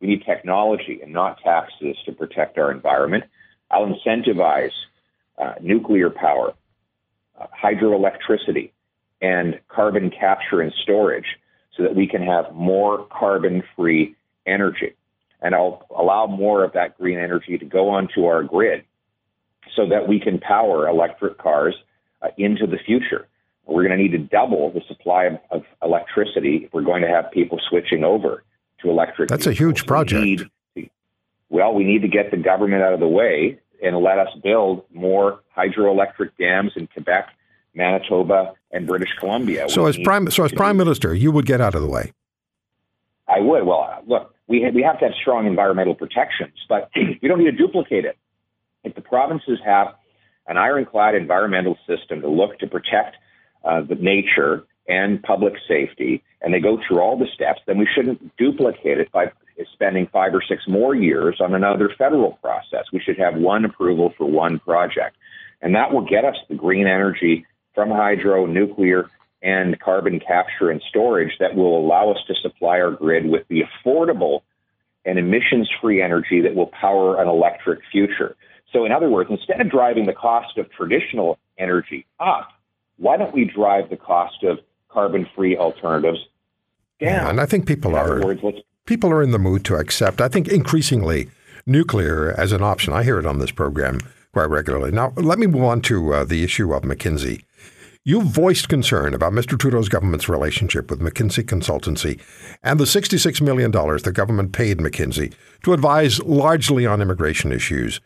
We 0.00 0.08
need 0.08 0.24
technology 0.24 1.00
and 1.02 1.12
not 1.12 1.38
taxes 1.42 1.96
to 2.06 2.12
protect 2.12 2.58
our 2.58 2.70
environment. 2.70 3.24
I'll 3.70 3.86
incentivize 3.86 4.72
uh, 5.36 5.54
nuclear 5.60 6.10
power, 6.10 6.54
uh, 7.40 7.46
hydroelectricity, 7.62 8.70
and 9.20 9.58
carbon 9.68 10.10
capture 10.10 10.60
and 10.60 10.72
storage 10.82 11.26
so 11.76 11.82
that 11.82 11.94
we 11.94 12.06
can 12.06 12.22
have 12.22 12.54
more 12.54 13.06
carbon 13.06 13.62
free 13.76 14.14
energy. 14.46 14.94
And 15.40 15.54
I'll 15.54 15.86
allow 15.96 16.26
more 16.26 16.64
of 16.64 16.72
that 16.72 16.98
green 16.98 17.18
energy 17.18 17.58
to 17.58 17.64
go 17.64 17.90
onto 17.90 18.24
our 18.24 18.42
grid 18.42 18.84
so 19.76 19.88
that 19.88 20.08
we 20.08 20.18
can 20.18 20.38
power 20.38 20.88
electric 20.88 21.38
cars 21.38 21.74
uh, 22.22 22.28
into 22.36 22.66
the 22.66 22.78
future. 22.84 23.28
We're 23.68 23.86
going 23.86 23.96
to 23.96 24.02
need 24.02 24.12
to 24.12 24.18
double 24.18 24.72
the 24.72 24.80
supply 24.88 25.24
of, 25.24 25.38
of, 25.50 25.62
electricity 25.82 26.62
if 26.64 26.72
we're 26.72 26.82
going 26.82 27.02
to 27.02 27.08
have 27.08 27.30
people 27.30 27.60
switching 27.68 28.02
over 28.02 28.42
to 28.80 28.90
electric. 28.90 29.28
That's 29.28 29.44
vehicles. 29.44 29.60
a 29.60 29.64
huge 29.64 29.86
project. 29.86 30.22
We 30.74 30.82
to, 30.82 30.90
well, 31.50 31.74
we 31.74 31.84
need 31.84 32.02
to 32.02 32.08
get 32.08 32.30
the 32.30 32.38
government 32.38 32.82
out 32.82 32.94
of 32.94 33.00
the 33.00 33.08
way 33.08 33.60
and 33.82 33.96
let 33.98 34.18
us 34.18 34.28
build 34.42 34.84
more 34.92 35.40
hydroelectric 35.56 36.30
dams 36.38 36.72
in 36.76 36.86
Quebec, 36.88 37.28
Manitoba, 37.74 38.54
and 38.72 38.86
British 38.86 39.10
Columbia. 39.20 39.68
So, 39.68 39.84
we 39.84 39.90
as 39.90 39.98
prime, 39.98 40.30
so 40.30 40.44
as 40.44 40.52
prime 40.52 40.76
minister, 40.76 41.14
you 41.14 41.30
would 41.30 41.46
get 41.46 41.60
out 41.60 41.74
of 41.74 41.82
the 41.82 41.88
way. 41.88 42.12
I 43.28 43.40
would. 43.40 43.64
Well, 43.64 44.02
look, 44.06 44.34
we 44.46 44.62
have, 44.62 44.74
we 44.74 44.82
have 44.82 44.98
to 45.00 45.04
have 45.06 45.14
strong 45.20 45.46
environmental 45.46 45.94
protections, 45.94 46.54
but 46.68 46.90
we 46.96 47.28
don't 47.28 47.38
need 47.38 47.50
to 47.50 47.56
duplicate 47.56 48.06
it. 48.06 48.16
If 48.82 48.94
the 48.94 49.02
provinces 49.02 49.58
have 49.64 49.88
an 50.46 50.56
ironclad 50.56 51.14
environmental 51.14 51.76
system 51.86 52.22
to 52.22 52.28
look 52.28 52.58
to 52.60 52.66
protect 52.66 53.16
uh, 53.64 53.82
the 53.82 53.94
nature 53.96 54.64
and 54.88 55.22
public 55.22 55.54
safety, 55.68 56.22
and 56.40 56.52
they 56.54 56.60
go 56.60 56.78
through 56.86 57.00
all 57.00 57.18
the 57.18 57.26
steps, 57.34 57.60
then 57.66 57.78
we 57.78 57.86
shouldn't 57.94 58.36
duplicate 58.36 58.98
it 58.98 59.12
by 59.12 59.30
spending 59.72 60.06
five 60.12 60.34
or 60.34 60.42
six 60.48 60.62
more 60.66 60.94
years 60.94 61.40
on 61.40 61.54
another 61.54 61.90
federal 61.98 62.32
process. 62.42 62.84
We 62.92 63.00
should 63.00 63.18
have 63.18 63.34
one 63.34 63.64
approval 63.64 64.14
for 64.16 64.24
one 64.24 64.58
project. 64.60 65.16
And 65.60 65.74
that 65.74 65.92
will 65.92 66.06
get 66.06 66.24
us 66.24 66.36
the 66.48 66.54
green 66.54 66.86
energy 66.86 67.44
from 67.74 67.90
hydro, 67.90 68.46
nuclear, 68.46 69.10
and 69.42 69.78
carbon 69.78 70.20
capture 70.20 70.70
and 70.70 70.82
storage 70.88 71.32
that 71.38 71.54
will 71.54 71.78
allow 71.78 72.10
us 72.10 72.18
to 72.26 72.34
supply 72.34 72.80
our 72.80 72.90
grid 72.90 73.26
with 73.26 73.46
the 73.48 73.62
affordable 73.62 74.42
and 75.04 75.18
emissions 75.18 75.68
free 75.80 76.02
energy 76.02 76.40
that 76.42 76.54
will 76.54 76.66
power 76.66 77.20
an 77.20 77.28
electric 77.28 77.80
future. 77.90 78.36
So, 78.72 78.84
in 78.84 78.92
other 78.92 79.08
words, 79.08 79.30
instead 79.30 79.60
of 79.60 79.70
driving 79.70 80.06
the 80.06 80.12
cost 80.12 80.58
of 80.58 80.70
traditional 80.72 81.38
energy 81.56 82.04
up, 82.20 82.48
why 82.98 83.16
don't 83.16 83.34
we 83.34 83.44
drive 83.44 83.90
the 83.90 83.96
cost 83.96 84.42
of 84.42 84.58
carbon 84.88 85.26
free 85.34 85.56
alternatives 85.56 86.18
down? 87.00 87.08
Yeah, 87.10 87.30
and 87.30 87.40
I 87.40 87.46
think 87.46 87.66
people 87.66 87.96
are 87.96 88.20
words, 88.20 88.42
people 88.84 89.10
are 89.10 89.22
in 89.22 89.30
the 89.30 89.38
mood 89.38 89.64
to 89.66 89.76
accept. 89.76 90.20
I 90.20 90.28
think 90.28 90.48
increasingly 90.48 91.30
nuclear 91.66 92.32
as 92.38 92.52
an 92.52 92.62
option. 92.62 92.92
I 92.92 93.04
hear 93.04 93.18
it 93.18 93.26
on 93.26 93.38
this 93.38 93.50
program 93.50 94.00
quite 94.32 94.50
regularly. 94.50 94.90
Now, 94.90 95.12
let 95.16 95.38
me 95.38 95.46
move 95.46 95.64
on 95.64 95.80
to 95.82 96.14
uh, 96.14 96.24
the 96.24 96.44
issue 96.44 96.72
of 96.72 96.82
McKinsey. 96.82 97.44
You 98.04 98.22
voiced 98.22 98.70
concern 98.70 99.12
about 99.12 99.34
Mr. 99.34 99.58
Trudeau's 99.58 99.90
government's 99.90 100.30
relationship 100.30 100.90
with 100.90 101.00
McKinsey 101.00 101.44
Consultancy 101.44 102.18
and 102.62 102.80
the 102.80 102.84
$66 102.84 103.40
million 103.42 103.70
the 103.70 104.12
government 104.14 104.52
paid 104.52 104.78
McKinsey 104.78 105.34
to 105.64 105.74
advise 105.74 106.22
largely 106.22 106.86
on 106.86 107.02
immigration 107.02 107.52
issues. 107.52 108.00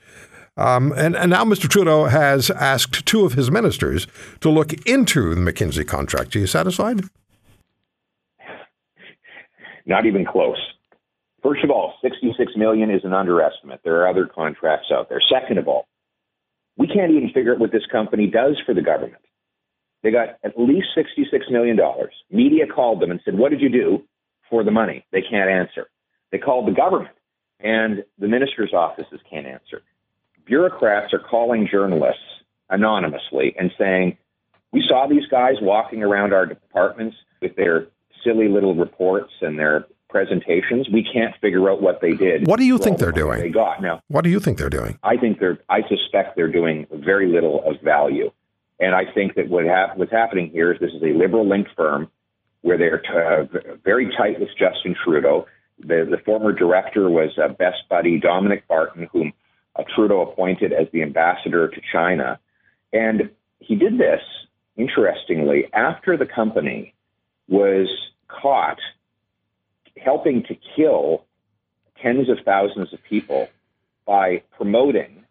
Um, 0.56 0.92
and, 0.92 1.16
and 1.16 1.30
now 1.30 1.44
Mr. 1.44 1.68
Trudeau 1.68 2.04
has 2.06 2.50
asked 2.50 3.06
two 3.06 3.24
of 3.24 3.32
his 3.34 3.50
ministers 3.50 4.06
to 4.40 4.50
look 4.50 4.72
into 4.86 5.34
the 5.34 5.40
McKinsey 5.40 5.86
contract. 5.86 6.36
Are 6.36 6.40
you 6.40 6.46
satisfied? 6.46 7.00
Not 9.86 10.06
even 10.06 10.24
close. 10.24 10.58
First 11.42 11.64
of 11.64 11.70
all, 11.70 11.94
66 12.02 12.52
million 12.56 12.90
is 12.90 13.00
an 13.04 13.12
underestimate. 13.12 13.80
There 13.82 14.00
are 14.02 14.08
other 14.08 14.26
contracts 14.26 14.88
out 14.92 15.08
there. 15.08 15.20
Second 15.28 15.58
of 15.58 15.66
all, 15.66 15.86
we 16.76 16.86
can't 16.86 17.10
even 17.10 17.30
figure 17.34 17.54
out 17.54 17.58
what 17.58 17.72
this 17.72 17.86
company 17.90 18.28
does 18.28 18.60
for 18.64 18.74
the 18.74 18.82
government. 18.82 19.22
They 20.02 20.10
got 20.10 20.38
at 20.44 20.58
least 20.58 20.88
$66 20.96 21.50
million. 21.50 21.78
Media 22.30 22.66
called 22.72 23.00
them 23.00 23.10
and 23.10 23.20
said, 23.24 23.36
What 23.36 23.50
did 23.50 23.60
you 23.60 23.68
do 23.68 24.02
for 24.50 24.64
the 24.64 24.70
money? 24.70 25.04
They 25.12 25.22
can't 25.22 25.50
answer. 25.50 25.86
They 26.30 26.38
called 26.38 26.66
the 26.66 26.72
government, 26.72 27.14
and 27.60 28.04
the 28.18 28.28
minister's 28.28 28.72
offices 28.72 29.20
can't 29.28 29.46
answer. 29.46 29.82
Bureaucrats 30.46 31.12
are 31.12 31.18
calling 31.18 31.68
journalists 31.70 32.22
anonymously 32.70 33.54
and 33.58 33.70
saying, 33.78 34.16
We 34.72 34.82
saw 34.86 35.06
these 35.08 35.26
guys 35.30 35.54
walking 35.60 36.02
around 36.02 36.32
our 36.32 36.46
departments 36.46 37.16
with 37.40 37.56
their 37.56 37.86
silly 38.24 38.48
little 38.48 38.74
reports 38.74 39.32
and 39.40 39.58
their 39.58 39.86
presentations. 40.08 40.88
We 40.92 41.02
can't 41.10 41.34
figure 41.40 41.70
out 41.70 41.80
what 41.82 42.00
they 42.00 42.12
did. 42.12 42.46
What 42.46 42.58
do 42.58 42.64
you 42.64 42.78
think 42.78 42.98
they're 42.98 43.12
doing? 43.12 43.40
They 43.40 43.48
got 43.48 43.82
now. 43.82 44.02
What 44.08 44.24
do 44.24 44.30
you 44.30 44.40
think 44.40 44.58
they're 44.58 44.70
doing? 44.70 44.98
I 45.02 45.16
think 45.16 45.40
they're. 45.40 45.58
I 45.68 45.80
suspect 45.88 46.36
they're 46.36 46.52
doing 46.52 46.86
very 46.92 47.28
little 47.28 47.62
of 47.68 47.80
value. 47.82 48.30
And 48.78 48.94
I 48.94 49.04
think 49.12 49.36
that 49.36 49.48
what 49.48 49.64
hap- 49.64 49.96
what's 49.96 50.12
happening 50.12 50.50
here 50.50 50.72
is 50.72 50.80
this 50.80 50.90
is 50.92 51.02
a 51.02 51.16
liberal 51.16 51.48
linked 51.48 51.70
firm 51.76 52.08
where 52.62 52.76
they're 52.78 52.98
t- 52.98 53.08
uh, 53.08 53.76
very 53.84 54.06
tight 54.16 54.38
with 54.40 54.50
Justin 54.58 54.94
Trudeau. 55.04 55.46
The, 55.78 56.06
the 56.08 56.18
former 56.24 56.52
director 56.52 57.08
was 57.08 57.30
uh, 57.42 57.48
best 57.48 57.88
buddy 57.88 58.20
Dominic 58.20 58.68
Barton, 58.68 59.08
whom 59.12 59.32
Trudeau 59.94 60.20
appointed 60.22 60.72
as 60.72 60.86
the 60.92 61.02
ambassador 61.02 61.68
to 61.68 61.80
China. 61.92 62.38
And 62.92 63.30
he 63.58 63.74
did 63.74 63.98
this, 63.98 64.20
interestingly, 64.76 65.72
after 65.72 66.16
the 66.16 66.26
company 66.26 66.94
was 67.48 67.88
caught 68.28 68.78
helping 69.96 70.42
to 70.44 70.56
kill 70.76 71.24
tens 72.02 72.28
of 72.28 72.38
thousands 72.44 72.92
of 72.92 73.02
people 73.04 73.48
by 74.06 74.42
promoting 74.56 75.24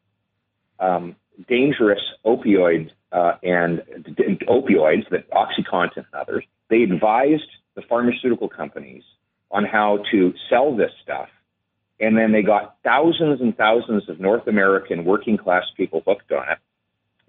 um, 0.79 1.15
dangerous 1.47 2.01
opioid 2.25 2.91
uh, 3.11 3.33
and 3.43 3.83
d- 4.15 4.37
opioids, 4.47 5.09
that 5.09 5.29
OxyContin 5.31 5.97
and 5.97 6.05
others, 6.13 6.45
they 6.69 6.83
advised 6.83 7.49
the 7.75 7.81
pharmaceutical 7.81 8.47
companies 8.47 9.03
on 9.51 9.65
how 9.65 9.99
to 10.11 10.33
sell 10.49 10.75
this 10.75 10.91
stuff. 11.03 11.27
And 12.01 12.17
then 12.17 12.31
they 12.31 12.41
got 12.41 12.77
thousands 12.83 13.41
and 13.41 13.55
thousands 13.55 14.09
of 14.09 14.19
North 14.19 14.47
American 14.47 15.05
working 15.05 15.37
class 15.37 15.65
people 15.77 16.01
hooked 16.05 16.31
on 16.31 16.49
it 16.49 16.57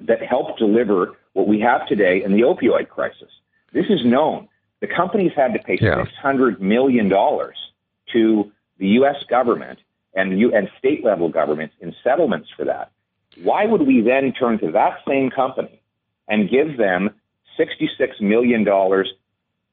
that 0.00 0.22
helped 0.22 0.58
deliver 0.58 1.14
what 1.34 1.46
we 1.46 1.60
have 1.60 1.86
today 1.86 2.22
in 2.24 2.32
the 2.32 2.40
opioid 2.40 2.88
crisis. 2.88 3.28
This 3.72 3.86
is 3.90 4.04
known. 4.04 4.48
The 4.80 4.86
companies 4.86 5.32
had 5.36 5.52
to 5.52 5.58
pay 5.60 5.78
yeah. 5.80 6.04
$600 6.24 6.58
million 6.58 7.08
to 7.08 8.52
the 8.78 8.88
U.S. 8.88 9.22
government 9.28 9.78
and, 10.14 10.38
U- 10.40 10.54
and 10.54 10.68
state 10.78 11.04
level 11.04 11.28
governments 11.28 11.74
in 11.80 11.94
settlements 12.02 12.48
for 12.56 12.64
that. 12.64 12.90
Why 13.42 13.64
would 13.66 13.86
we 13.86 14.00
then 14.00 14.32
turn 14.32 14.58
to 14.58 14.72
that 14.72 14.98
same 15.06 15.30
company 15.30 15.80
and 16.28 16.50
give 16.50 16.76
them 16.76 17.10
$66 17.58 18.20
million 18.20 18.64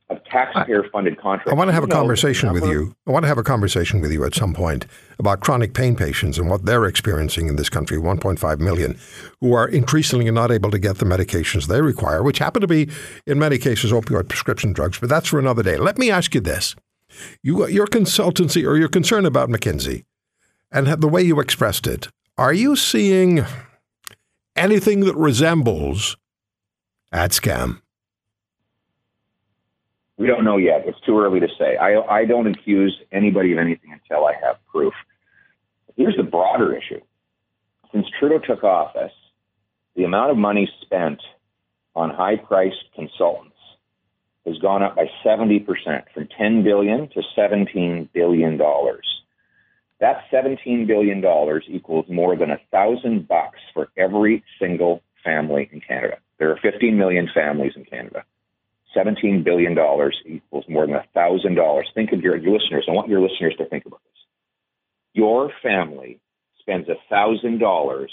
of 0.09 0.23
taxpayer 0.25 0.83
funded 0.91 1.19
contracts? 1.19 1.51
I 1.51 1.55
want 1.55 1.69
to 1.69 1.73
have 1.73 1.83
a 1.83 1.87
conversation 1.87 2.51
with 2.51 2.65
you. 2.65 2.95
I 3.07 3.11
want 3.11 3.23
to 3.23 3.27
have 3.27 3.37
a 3.37 3.43
conversation 3.43 4.01
with 4.01 4.11
you 4.11 4.25
at 4.25 4.33
some 4.33 4.53
point 4.53 4.85
about 5.19 5.41
chronic 5.41 5.73
pain 5.73 5.95
patients 5.95 6.37
and 6.37 6.49
what 6.49 6.65
they're 6.65 6.85
experiencing 6.85 7.47
in 7.47 7.55
this 7.55 7.69
country 7.69 7.97
1.5 7.97 8.59
million 8.59 8.97
who 9.39 9.53
are 9.53 9.67
increasingly 9.67 10.31
not 10.31 10.51
able 10.51 10.71
to 10.71 10.79
get 10.79 10.97
the 10.97 11.05
medications 11.05 11.67
they 11.67 11.81
require, 11.81 12.23
which 12.23 12.39
happen 12.39 12.61
to 12.61 12.67
be, 12.67 12.89
in 13.25 13.37
many 13.37 13.57
cases, 13.57 13.91
opioid 13.91 14.27
prescription 14.29 14.73
drugs. 14.73 14.99
But 14.99 15.09
that's 15.09 15.27
for 15.27 15.39
another 15.39 15.63
day. 15.63 15.77
Let 15.77 15.97
me 15.97 16.09
ask 16.09 16.33
you 16.33 16.41
this. 16.41 16.75
You, 17.43 17.67
your 17.67 17.87
consultancy 17.87 18.67
or 18.67 18.77
your 18.77 18.89
concern 18.89 19.25
about 19.25 19.49
McKinsey 19.49 20.05
and 20.71 20.87
the 20.87 21.07
way 21.07 21.21
you 21.21 21.39
expressed 21.39 21.87
it, 21.87 22.07
are 22.37 22.53
you 22.53 22.75
seeing 22.75 23.45
anything 24.55 25.01
that 25.01 25.15
resembles 25.15 26.17
Adscam? 27.13 27.81
We 30.19 30.27
don't 30.27 30.43
know 30.43 30.57
yet. 30.57 30.83
It's 30.85 30.99
too 31.05 31.17
early 31.17 31.39
to 31.39 31.47
say. 31.57 31.77
I, 31.77 32.01
I 32.01 32.25
don't 32.25 32.45
accuse 32.45 32.95
anybody 33.09 33.53
of 33.53 33.57
anything 33.57 33.93
until 33.93 34.25
I 34.25 34.33
have 34.43 34.57
proof. 34.69 34.93
Here's 35.95 36.17
the 36.17 36.23
broader 36.23 36.75
issue. 36.75 36.99
Since 37.93 38.05
Trudeau 38.19 38.39
took 38.39 38.65
office, 38.65 39.13
the 39.95 40.03
amount 40.03 40.31
of 40.31 40.37
money 40.37 40.69
spent 40.81 41.21
on 41.95 42.09
high 42.09 42.35
priced 42.35 42.83
consultants 42.93 43.55
has 44.45 44.57
gone 44.57 44.83
up 44.83 44.97
by 44.97 45.05
70% 45.25 45.65
from 46.13 46.27
10 46.37 46.63
billion 46.63 47.07
to 47.09 47.21
17 47.35 48.09
billion 48.13 48.57
dollars. 48.57 49.05
That 50.01 50.23
$17 50.31 50.87
billion 50.87 51.23
equals 51.67 52.05
more 52.09 52.35
than 52.35 52.51
a 52.51 52.59
thousand 52.71 53.27
bucks 53.27 53.59
for 53.73 53.89
every 53.97 54.43
single 54.59 55.01
family 55.23 55.69
in 55.71 55.81
Canada. 55.81 56.17
There 56.39 56.51
are 56.51 56.59
15 56.61 56.97
million 56.97 57.29
families 57.33 57.73
in 57.75 57.85
Canada. 57.85 58.23
$17 58.95 59.43
billion 59.43 59.77
equals 60.25 60.65
more 60.67 60.85
than 60.85 60.95
a 60.95 61.05
thousand 61.13 61.55
dollars. 61.55 61.89
Think 61.93 62.11
of 62.11 62.21
your, 62.21 62.35
your 62.37 62.57
listeners. 62.57 62.85
I 62.87 62.91
want 62.91 63.09
your 63.09 63.21
listeners 63.21 63.55
to 63.57 63.65
think 63.65 63.85
about 63.85 64.01
this. 64.03 64.23
Your 65.13 65.51
family 65.61 66.19
spends 66.59 66.89
a 66.89 66.95
thousand 67.09 67.59
dollars 67.59 68.11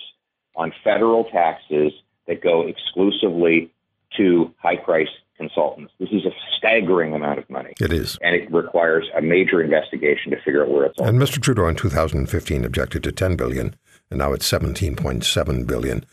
on 0.54 0.73
federal 0.83 1.25
taxes 1.25 1.92
that 2.26 2.42
go 2.42 2.66
exclusively 2.66 3.71
to 4.16 4.52
high 4.59 4.76
price 4.76 5.09
consultants. 5.37 5.92
This 6.00 6.09
is 6.11 6.25
a 6.25 6.30
staggering 6.56 7.14
amount 7.14 7.38
of 7.38 7.49
money. 7.50 7.75
It 7.80 7.92
is. 7.92 8.18
And 8.23 8.35
it 8.35 8.50
requires 8.50 9.06
a 9.16 9.21
major 9.21 9.62
investigation 9.62 10.30
to 10.30 10.38
figure 10.42 10.62
out 10.62 10.71
where 10.71 10.87
it's 10.87 10.99
all. 10.99 11.06
And 11.06 11.18
Mr. 11.18 11.40
Trudeau 11.40 11.68
in 11.68 11.76
2015 11.76 12.64
objected 12.64 13.04
to 13.04 13.12
10 13.12 13.37
billion 13.37 13.76
and 14.11 14.19
now 14.19 14.33
it's 14.33 14.51
17.7 14.51 15.67
billion. 15.67 16.05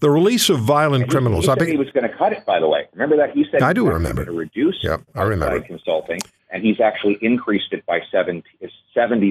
The 0.00 0.10
release 0.10 0.48
of 0.50 0.60
violent 0.60 1.04
he, 1.04 1.10
criminals. 1.10 1.46
He, 1.46 1.50
I 1.50 1.54
think 1.54 1.70
he 1.70 1.76
was 1.76 1.90
going 1.90 2.08
to 2.08 2.16
cut 2.16 2.32
it. 2.32 2.44
By 2.44 2.60
the 2.60 2.68
way, 2.68 2.86
remember 2.92 3.16
that 3.16 3.30
he 3.32 3.44
said 3.50 3.62
I 3.62 3.72
do 3.72 3.88
remember. 3.88 4.24
to 4.24 4.32
reduce. 4.32 4.78
Yep, 4.82 5.02
I 5.14 5.22
remember 5.22 5.60
consulting, 5.60 6.20
and 6.50 6.62
he's 6.62 6.80
actually 6.80 7.18
increased 7.22 7.72
it 7.72 7.84
by 7.86 8.00
70 8.10 8.42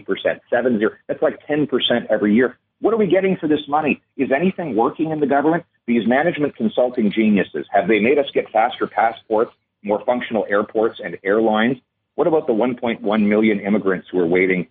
percent, 0.02 0.42
seven 0.50 0.80
zero. 0.80 0.92
That's 1.08 1.22
like 1.22 1.46
ten 1.46 1.68
percent 1.68 2.08
every 2.10 2.34
year. 2.34 2.58
What 2.80 2.94
are 2.94 2.98
we 2.98 3.08
getting 3.08 3.38
for 3.38 3.48
this 3.48 3.68
money? 3.68 4.02
Is 4.18 4.32
anything 4.32 4.76
working 4.76 5.12
in 5.12 5.20
the 5.20 5.26
government? 5.26 5.66
These 5.88 6.08
management 6.08 6.56
consulting 6.56 7.12
geniuses 7.12 7.66
have 7.72 7.88
they 7.88 8.00
made 8.00 8.20
us 8.20 8.28
get 8.34 8.50
faster 8.52 8.86
passports, 8.86 9.52
more 9.84 10.04
functional 10.06 10.46
airports 10.50 11.00
and 11.04 11.18
airlines? 11.24 11.78
What 12.16 12.28
about 12.28 12.46
the 12.46 12.54
1.1 12.54 13.28
million 13.28 13.60
immigrants 13.60 14.08
who 14.12 14.20
are 14.20 14.28
waiting 14.28 14.68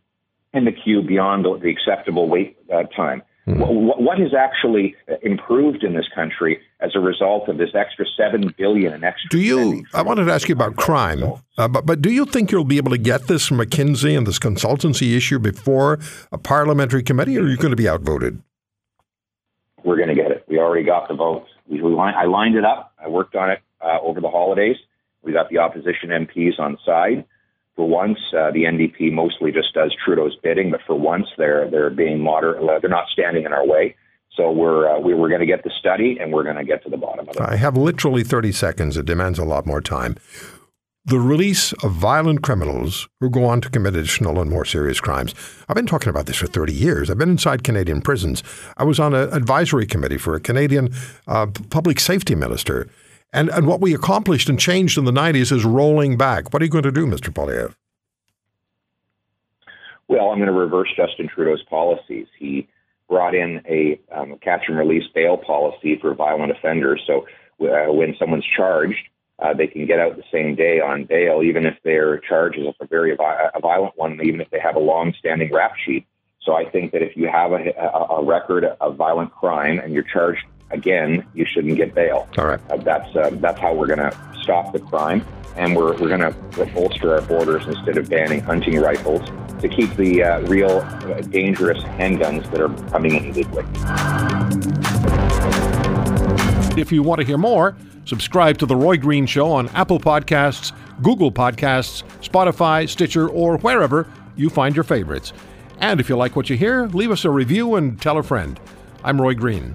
in 0.53 0.65
the 0.65 0.73
queue 0.73 1.03
beyond 1.03 1.45
the, 1.45 1.59
the 1.59 1.71
acceptable 1.71 2.29
wait 2.29 2.59
uh, 2.73 2.85
time? 2.85 3.23
Mm-hmm. 3.47 3.61
What, 3.61 4.03
what 4.03 4.19
has 4.19 4.35
actually 4.35 4.97
improved 5.23 5.85
in 5.85 5.95
this 5.95 6.07
country 6.13 6.61
as 6.81 6.97
a 6.97 6.99
result 6.99 7.49
of 7.49 7.59
this 7.59 7.71
extra 7.75 8.05
seven 8.17 8.53
billion 8.59 8.93
and 8.93 9.05
extra? 9.05 9.31
Do 9.31 9.39
you? 9.39 9.85
I 9.95 10.03
wanted 10.03 10.25
to 10.25 10.33
ask 10.33 10.49
you 10.49 10.55
about 10.55 10.75
crime, 10.75 11.23
uh, 11.57 11.69
but 11.69 11.87
but 11.87 12.03
do 12.03 12.11
you 12.11 12.27
think 12.27 12.51
you'll 12.51 12.65
be 12.65 12.77
able 12.77 12.91
to 12.91 12.99
get 12.99 13.29
this 13.29 13.47
from 13.47 13.59
McKinsey 13.59 14.19
and 14.19 14.27
this 14.27 14.41
consultancy 14.41 15.17
issue 15.17 15.39
before 15.39 16.01
a 16.33 16.39
parliamentary 16.39 17.05
committee, 17.05 17.39
or 17.39 17.43
are 17.43 17.49
you 17.49 17.57
going 17.57 17.71
to 17.71 17.77
be 17.77 17.89
outvoted? 17.89 18.43
We're 19.85 19.97
going 19.97 20.09
to 20.09 20.17
get 20.17 20.33
it. 20.33 20.45
We 20.49 20.59
already 20.59 20.85
got 20.85 21.07
the 21.07 21.15
votes. 21.15 21.49
We, 21.69 21.81
we 21.81 21.97
I 21.97 22.25
lined 22.25 22.57
it 22.57 22.65
up. 22.65 22.95
I 22.99 23.07
worked 23.09 23.37
on 23.37 23.51
it 23.51 23.61
uh, 23.81 23.99
over 24.03 24.21
the 24.21 24.31
holidays. 24.31 24.77
We 25.23 25.33
got 25.33 25.51
the 25.51 25.59
opposition 25.59 26.11
MPs 26.11 26.59
on 26.59 26.79
side 26.85 27.25
for 27.77 27.87
once, 27.87 28.19
uh, 28.33 28.51
the 28.53 28.65
NDP 28.65 29.13
mostly 29.13 29.53
just 29.53 29.75
does 29.75 29.95
Trudeau's 30.03 30.35
bidding, 30.43 30.71
but 30.71 30.81
for 30.87 30.99
once, 30.99 31.27
they're 31.37 31.71
they're 31.71 31.91
being 31.91 32.21
moderate. 32.21 32.63
They're 32.81 32.91
not 32.91 33.07
standing 33.13 33.45
in 33.45 33.53
our 33.53 33.67
way. 33.67 33.95
So 34.35 34.51
we're 34.51 34.89
uh, 34.89 34.99
we 34.99 35.13
are 35.13 35.29
going 35.29 35.41
to 35.41 35.47
get 35.47 35.63
the 35.63 35.71
study, 35.79 36.17
and 36.19 36.33
we're 36.33 36.43
going 36.43 36.57
to 36.57 36.65
get 36.65 36.83
to 36.85 36.91
the 36.91 36.97
bottom 36.97 37.29
of 37.29 37.37
it. 37.37 37.41
I 37.41 37.57
have 37.57 37.77
literally 37.77 38.25
30 38.25 38.53
seconds. 38.53 38.97
It 38.97 39.05
demands 39.05 39.39
a 39.39 39.45
lot 39.45 39.67
more 39.67 39.83
time. 39.83 40.17
The 41.05 41.21
release 41.21 41.73
of 41.85 41.93
violent 41.93 42.43
criminals 42.43 43.09
who 43.21 43.31
go 43.31 43.45
on 43.45 43.61
to 43.61 43.71
commit 43.71 43.95
additional 43.95 44.41
and 44.41 44.51
more 44.51 44.65
serious 44.65 44.99
crimes. 44.99 45.35
I've 45.69 45.77
been 45.77 45.87
talking 45.87 46.09
about 46.09 46.27
this 46.27 46.39
for 46.39 46.49
30 46.49 46.73
years. 46.73 47.11
I've 47.11 47.19
been 47.19 47.31
inside 47.31 47.63
Canadian 47.63 48.01
prisons. 48.01 48.43
I 48.77 48.83
was 48.83 48.99
on 48.99 49.15
an 49.15 49.33
advisory 49.33 49.87
committee 49.87 50.19
for 50.19 50.35
a 50.35 50.41
Canadian 50.41 50.93
uh, 51.29 51.47
public 51.71 52.01
safety 52.01 52.35
minister 52.35 52.89
and, 53.33 53.49
and 53.51 53.67
what 53.67 53.81
we 53.81 53.95
accomplished 53.95 54.49
and 54.49 54.59
changed 54.59 54.99
in 54.99 55.05
the 55.05 55.13
90s 55.13 55.53
is 55.53 55.65
rolling 55.65 56.17
back. 56.17 56.53
What 56.53 56.63
are 56.63 56.65
you 56.65 56.71
going 56.71 56.85
to 56.85 56.93
do, 56.93 57.07
Mr. 57.07 57.33
Poilievre? 57.33 57.75
Well, 60.09 60.31
I'm 60.31 60.39
going 60.39 60.47
to 60.47 60.53
reverse 60.53 60.89
Justin 60.97 61.29
Trudeau's 61.29 61.63
policies. 61.65 62.29
He 62.39 62.69
brought 63.09 63.35
in 63.35 63.63
a 63.69 64.01
um, 64.15 64.39
catch 64.41 64.65
and 64.69 64.79
release 64.79 65.05
bail 65.15 65.37
policy 65.37 65.99
for 66.01 66.15
violent 66.15 66.53
offenders. 66.53 67.03
So 67.07 67.27
uh, 67.61 67.93
when 67.93 68.15
someone's 68.19 68.47
charged, 68.57 69.09
uh, 69.39 69.53
they 69.53 69.67
can 69.67 69.87
get 69.87 69.99
out 69.99 70.17
the 70.17 70.25
same 70.33 70.55
day 70.55 70.81
on 70.81 71.05
bail, 71.05 71.43
even 71.43 71.67
if 71.67 71.77
their 71.83 72.19
charge 72.19 72.57
is 72.57 72.67
a 72.81 72.87
very 72.87 73.13
a 73.13 73.61
violent 73.61 73.97
one, 73.97 74.21
even 74.25 74.41
if 74.41 74.49
they 74.51 74.61
have 74.61 74.77
a 74.77 74.81
long-standing 74.81 75.53
rap 75.53 75.73
sheet. 75.85 76.07
So 76.41 76.55
I 76.55 76.69
think 76.71 76.93
that 76.93 77.03
if 77.03 77.17
you 77.17 77.29
have 77.29 77.53
a, 77.53 77.71
a, 77.77 78.21
a 78.21 78.25
record 78.25 78.65
of 78.65 78.97
violent 78.97 79.33
crime 79.33 79.79
and 79.79 79.93
you're 79.93 80.05
charged 80.05 80.45
again, 80.71 81.27
you 81.35 81.45
shouldn't 81.45 81.77
get 81.77 81.95
bail. 81.95 82.29
All 82.39 82.47
right. 82.47 82.61
Uh, 82.71 82.77
that's 82.79 83.15
uh, 83.17 83.31
that's 83.35 83.59
how 83.59 83.75
we're 83.75 83.87
going 83.87 83.99
to 83.99 84.17
stop 84.43 84.73
the 84.73 84.81
crime, 84.81 85.25
and 85.57 85.77
we're 85.77 85.97
we're 85.99 86.09
going 86.09 86.21
to 86.21 86.33
bolster 86.75 87.15
our 87.15 87.23
borders 87.23 87.67
instead 87.67 87.99
of 87.99 88.09
banning 88.09 88.41
hunting 88.41 88.81
rifles 88.81 89.23
to 89.61 89.69
keep 89.69 89.95
the 89.97 90.23
uh, 90.23 90.41
real 90.43 90.79
uh, 90.79 91.21
dangerous 91.23 91.83
handguns 91.85 92.51
that 92.51 92.61
are 92.61 92.91
coming 92.91 93.15
in 93.15 93.25
illegally. 93.27 93.65
If 96.81 96.93
you 96.93 97.03
want 97.03 97.21
to 97.21 97.27
hear 97.27 97.39
more, 97.39 97.75
subscribe 98.05 98.59
to 98.59 98.67
the 98.67 98.77
Roy 98.77 98.99
Green 98.99 99.25
Show 99.25 99.51
on 99.51 99.69
Apple 99.71 99.99
Podcasts, 99.99 100.73
Google 101.03 101.33
Podcasts, 101.33 102.03
Spotify, 102.21 102.87
Stitcher, 102.87 103.29
or 103.29 103.57
wherever 103.59 104.07
you 104.37 104.51
find 104.51 104.77
your 104.77 104.85
favorites. 104.85 105.33
And 105.81 106.01
if 106.01 106.09
you 106.09 106.17
like 106.17 106.37
what 106.37 106.51
you 106.51 106.57
hear, 106.57 106.87
leave 106.87 107.11
us 107.11 107.25
a 107.25 107.31
review 107.31 107.77
and 107.77 108.01
tell 108.01 108.19
a 108.19 108.23
friend. 108.23 108.61
I'm 109.03 109.21
Roy 109.21 109.35
Green. 109.35 109.75